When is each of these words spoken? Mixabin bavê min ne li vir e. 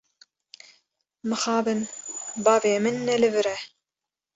Mixabin 1.29 1.81
bavê 2.45 2.73
min 2.83 2.95
ne 3.07 3.15
li 3.21 3.29
vir 3.33 3.47
e. 3.55 3.57